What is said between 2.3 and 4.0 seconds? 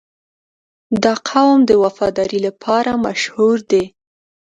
لپاره مشهور دی.